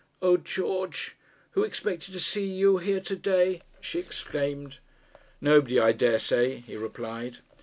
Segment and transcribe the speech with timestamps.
[0.19, 1.15] 'O, George,
[1.51, 4.79] who expected to see you here to day!' she exclaimed.
[5.39, 7.37] 'Nobody, I daresay,' he replied.